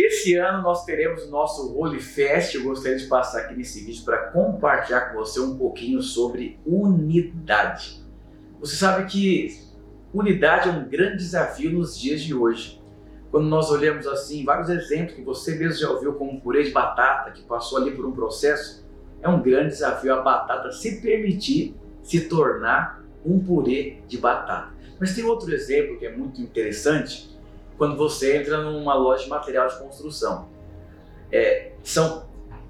[0.00, 2.54] Esse ano nós teremos o nosso Holy Fest.
[2.54, 8.00] Eu gostaria de passar aqui nesse vídeo para compartilhar com você um pouquinho sobre unidade.
[8.60, 9.58] Você sabe que
[10.14, 12.80] unidade é um grande desafio nos dias de hoje.
[13.32, 17.32] Quando nós olhamos assim, vários exemplos que você mesmo já ouviu, como purê de batata
[17.32, 18.88] que passou ali por um processo,
[19.20, 21.74] é um grande desafio a batata se permitir
[22.04, 24.72] se tornar um purê de batata.
[25.00, 27.36] Mas tem outro exemplo que é muito interessante,
[27.78, 30.48] quando você entra numa loja de material de construção.
[31.32, 32.26] É, são,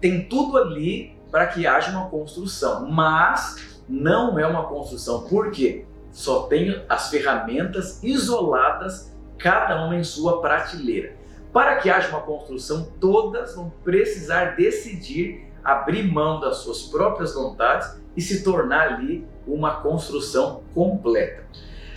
[0.00, 5.22] tem tudo ali para que haja uma construção, mas não é uma construção.
[5.24, 5.84] Por quê?
[6.12, 11.16] Só tem as ferramentas isoladas, cada uma em sua prateleira.
[11.52, 18.00] Para que haja uma construção, todas vão precisar decidir abrir mão das suas próprias vontades
[18.16, 21.44] e se tornar ali uma construção completa.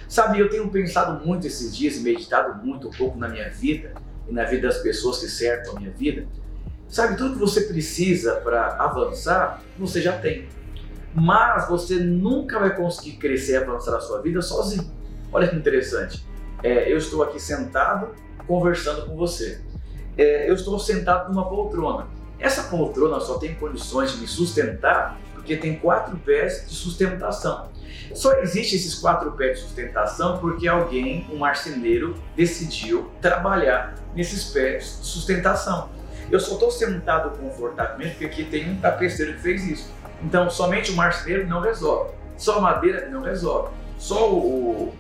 [0.08, 3.94] Sabe, eu tenho pensado muito esses dias e meditado muito um pouco na minha vida
[4.28, 6.28] e na vida das pessoas que cercam a minha vida.
[6.88, 10.48] Sabe, tudo que você precisa para avançar, você já tem.
[11.14, 14.92] Mas você nunca vai conseguir crescer e avançar na sua vida sozinho.
[15.32, 16.26] Olha que interessante.
[16.64, 18.10] É, eu estou aqui sentado
[18.48, 19.62] conversando com você.
[20.18, 22.08] É, eu estou sentado numa poltrona.
[22.40, 27.70] Essa poltrona só tem condições de me sustentar porque tem quatro pés de sustentação.
[28.16, 34.98] Só existe esses quatro pés de sustentação porque alguém, um marceneiro, decidiu trabalhar nesses pés
[35.00, 35.90] de sustentação.
[36.32, 39.94] Eu só estou sentado confortavelmente porque aqui tem um tapeceiro que fez isso.
[40.24, 42.12] Então, somente o marceneiro não resolve.
[42.36, 43.70] Só a madeira não resolve.
[44.00, 44.96] Só o,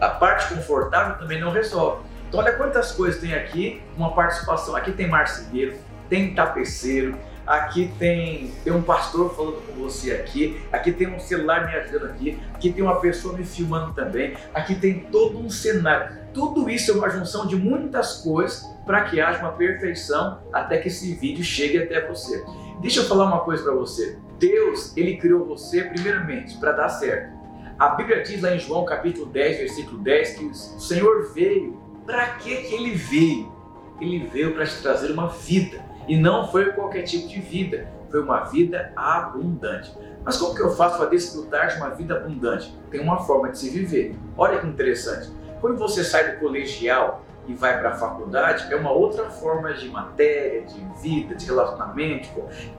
[0.00, 2.02] a parte confortável também não resolve.
[2.28, 4.76] Então, olha quantas coisas tem aqui, uma participação.
[4.76, 5.74] Aqui tem marceneiro,
[6.08, 7.18] tem tapeceiro,
[7.50, 12.10] aqui tem, tem um pastor falando com você aqui, aqui tem um celular me ajudando
[12.10, 16.20] aqui, aqui tem uma pessoa me filmando também, aqui tem todo um cenário.
[16.32, 20.86] Tudo isso é uma junção de muitas coisas para que haja uma perfeição até que
[20.86, 22.44] esse vídeo chegue até você.
[22.80, 24.16] Deixa eu falar uma coisa para você.
[24.38, 27.36] Deus, ele criou você primeiramente para dar certo.
[27.76, 31.80] A Bíblia diz lá em João capítulo 10, versículo 10 que o Senhor veio.
[32.06, 33.59] Para que que ele veio?
[34.00, 38.22] Ele veio para te trazer uma vida e não foi qualquer tipo de vida, foi
[38.22, 39.92] uma vida abundante.
[40.24, 42.74] Mas como que eu faço para desfrutar de uma vida abundante?
[42.90, 44.16] Tem uma forma de se viver.
[44.36, 45.30] Olha que interessante.
[45.60, 49.88] Quando você sai do colegial e vai para a faculdade, é uma outra forma de
[49.88, 52.28] matéria, de vida, de relacionamento.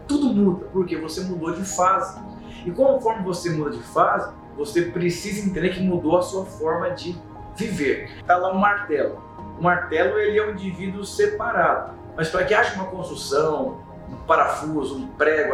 [0.08, 2.20] Tudo muda, porque você mudou de fase.
[2.66, 7.16] E conforme você muda de fase, você precisa entender que mudou a sua forma de
[7.56, 8.12] viver.
[8.20, 9.22] Está lá um martelo.
[9.62, 11.94] O martelo ele é um indivíduo separado.
[12.18, 13.80] Mas para que haja uma construção,
[14.10, 15.54] um parafuso, um prego,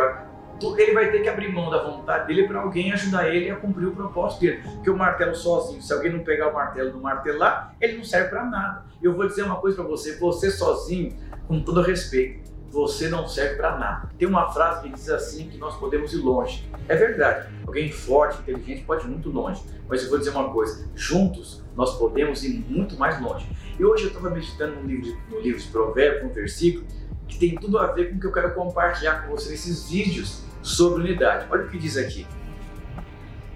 [0.77, 3.89] ele vai ter que abrir mão da vontade dele para alguém ajudar ele a cumprir
[3.89, 4.63] o propósito dele.
[4.63, 8.29] Porque o martelo sozinho, se alguém não pegar o martelo do martelar, ele não serve
[8.29, 8.85] para nada.
[9.03, 11.13] Eu vou dizer uma coisa para você: você sozinho,
[11.45, 14.09] com todo respeito, você não serve para nada.
[14.17, 16.69] Tem uma frase que diz assim que nós podemos ir longe.
[16.87, 17.49] É verdade.
[17.65, 19.61] Alguém forte, inteligente pode ir muito longe.
[19.87, 23.47] Mas eu vou dizer uma coisa: juntos nós podemos ir muito mais longe.
[23.79, 26.85] E hoje eu estava meditando no livro, de, no livro de Provérbios, um versículo
[27.27, 30.41] que tem tudo a ver com o que eu quero compartilhar com você nesses vídeos
[30.61, 31.45] sobre unidade.
[31.49, 32.25] Olha o que diz aqui.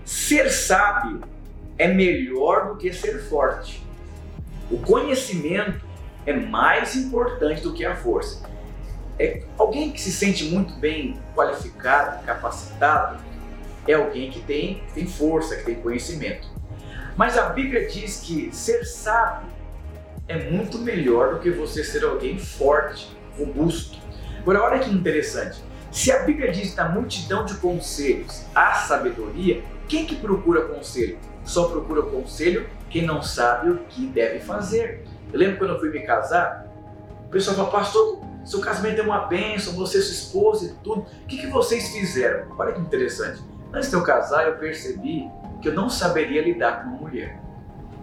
[0.05, 1.21] Ser sábio
[1.77, 3.83] é melhor do que ser forte.
[4.69, 5.85] O conhecimento
[6.25, 8.47] é mais importante do que a força.
[9.19, 13.19] É alguém que se sente muito bem qualificado, capacitado,
[13.87, 16.47] é alguém que tem, que tem força, que tem conhecimento.
[17.15, 19.49] Mas a Bíblia diz que ser sábio
[20.27, 23.99] é muito melhor do que você ser alguém forte, robusto.
[24.39, 25.61] Agora, olha que interessante.
[25.91, 31.17] Se a Bíblia diz na multidão de conselhos a sabedoria, quem que procura conselho?
[31.43, 35.03] Só procura conselho quem não sabe o que deve fazer.
[35.33, 36.67] Eu lembro quando eu fui me casar,
[37.25, 41.01] o pessoal falou, pastor, seu casamento é uma bênção, você, sua esposa e tudo.
[41.01, 42.47] O que, que vocês fizeram?
[42.57, 43.41] Olha que interessante.
[43.73, 45.29] Antes de eu casar, eu percebi
[45.61, 47.39] que eu não saberia lidar com uma mulher.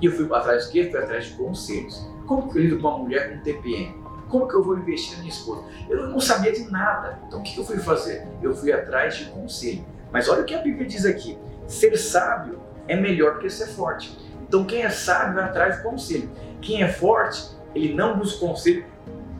[0.00, 0.88] E eu fui atrás de quê?
[0.90, 2.08] Fui atrás de conselhos.
[2.26, 3.94] Como que eu lido com uma mulher com TPM?
[4.28, 5.64] Como que eu vou investir na minha esposa?
[5.88, 7.18] Eu não sabia de nada.
[7.26, 8.26] Então o que eu fui fazer?
[8.42, 9.84] Eu fui atrás de conselho.
[10.12, 13.66] Mas olha o que a Bíblia diz aqui: ser sábio é melhor do que ser
[13.68, 14.16] forte.
[14.46, 16.30] Então quem é sábio vai atrás de conselho.
[16.60, 18.84] Quem é forte, ele não busca conselho,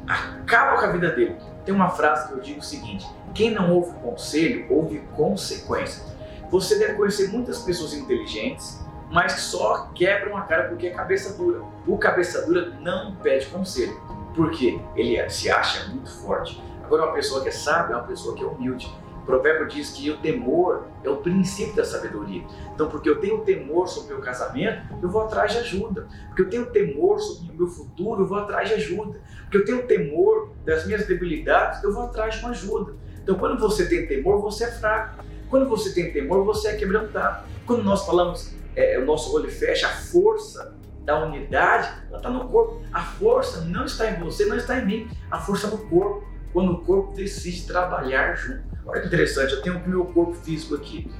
[0.09, 1.37] acaba com a vida dele.
[1.65, 6.03] Tem uma frase que eu digo o seguinte: quem não ouve conselho, ouve consequência.
[6.51, 11.63] Você deve conhecer muitas pessoas inteligentes, mas só quebram a cara porque é cabeça dura.
[11.87, 14.01] O cabeça dura não pede conselho,
[14.35, 16.63] porque ele se acha muito forte.
[16.83, 18.91] Agora, uma pessoa que é sábia é uma pessoa que é humilde.
[19.29, 22.43] Provérbio diz que o temor é o princípio da sabedoria.
[22.75, 26.09] Então, porque eu tenho temor sobre o meu casamento, eu vou atrás de ajuda.
[26.29, 29.21] Porque eu tenho temor sobre o meu futuro, eu vou atrás de ajuda.
[29.43, 32.95] Porque eu tenho temor das minhas debilidades, eu vou atrás de uma ajuda.
[33.23, 35.23] Então, quando você tem temor, você é fraco.
[35.51, 37.47] Quando você tem temor, você é quebrantado.
[37.67, 40.75] Quando nós falamos, é, o nosso olho fecha, a força
[41.05, 42.81] da unidade, ela está no corpo.
[42.91, 45.11] A força não está em você, não está em mim.
[45.31, 46.27] A força é no corpo.
[46.51, 48.78] Quando o corpo decide trabalhar junto.
[48.89, 51.11] Olha que interessante, eu tenho o meu corpo físico aqui.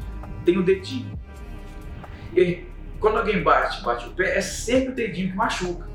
[0.45, 1.19] Tem o dedinho.
[2.35, 2.65] E
[2.99, 5.87] quando alguém bate, bate o pé, é sempre o dedinho que machuca.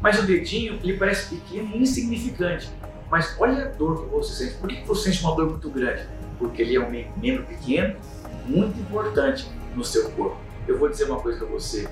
[0.00, 2.70] Mas o dedinho, ele parece pequeno e insignificante.
[3.10, 4.58] Mas olha a dor que você sente.
[4.58, 6.06] Por que você sente uma dor muito grande?
[6.38, 7.96] Porque ele é um membro pequeno,
[8.44, 10.38] muito importante no seu corpo.
[10.68, 11.88] Eu vou dizer uma coisa para você.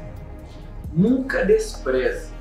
[0.92, 2.32] Nunca despreze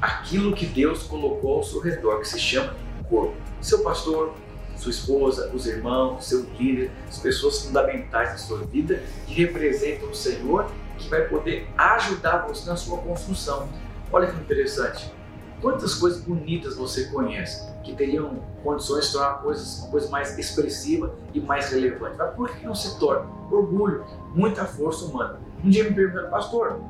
[0.00, 2.74] aquilo que Deus colocou ao seu redor, que se chama
[3.08, 3.34] corpo.
[3.60, 4.34] Seu pastor,
[4.82, 10.14] sua esposa, os irmãos, seu líder, as pessoas fundamentais da sua vida que representam o
[10.14, 13.68] Senhor, que vai poder ajudar você na sua construção.
[14.12, 15.12] Olha que interessante.
[15.60, 21.14] Quantas coisas bonitas você conhece que teriam condições de tornar coisas, uma coisa mais expressiva
[21.32, 22.16] e mais relevante?
[22.18, 23.30] Mas por que não se torna?
[23.48, 25.38] Orgulho, muita força humana.
[25.64, 26.80] Um dia me perguntaram, pastor,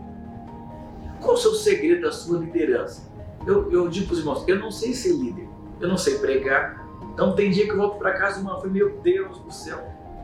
[1.20, 3.02] qual o seu segredo da sua liderança?
[3.46, 5.46] Eu, eu digo para os irmãos, eu não sei ser líder,
[5.78, 6.81] eu não sei pregar,
[7.12, 9.78] então tem dia que eu volto para casa e falo, meu Deus do céu,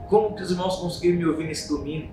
[0.09, 2.11] como que os irmãos conseguiram me ouvir nesse domingo?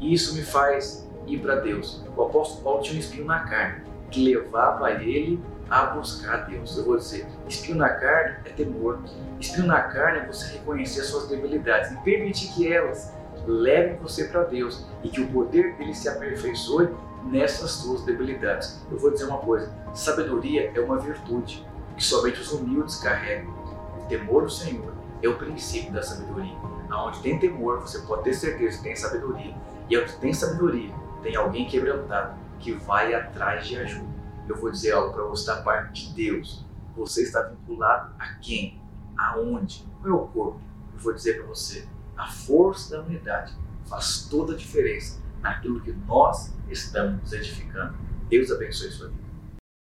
[0.00, 2.04] E isso me faz ir para Deus.
[2.16, 5.40] O apóstolo Paulo tinha um espinho na carne, que levava ele
[5.70, 6.76] a buscar Deus.
[6.76, 9.00] Eu vou dizer, espinho na carne é temor.
[9.40, 13.14] Espinho na carne é você reconhecer as suas debilidades e permitir que elas
[13.46, 16.88] levem você para Deus e que o poder dele se aperfeiçoe
[17.24, 18.80] nessas suas debilidades.
[18.90, 21.66] Eu vou dizer uma coisa: sabedoria é uma virtude
[21.96, 23.65] que somente os humildes carregam
[24.08, 24.92] temor do Senhor
[25.22, 26.56] é o princípio da sabedoria.
[26.88, 29.54] Aonde tem temor, você pode ter certeza que tem sabedoria.
[29.88, 34.06] E onde tem sabedoria, tem alguém quebrantado que vai atrás de ajuda.
[34.48, 36.64] Eu vou dizer algo para você da parte de Deus.
[36.96, 38.80] Você está vinculado a quem?
[39.16, 39.86] Aonde?
[40.00, 40.60] Qual é o corpo?
[40.94, 41.86] Eu vou dizer para você:
[42.16, 43.52] a força da unidade
[43.86, 47.94] faz toda a diferença naquilo que nós estamos edificando.
[48.28, 49.25] Deus abençoe sua vida.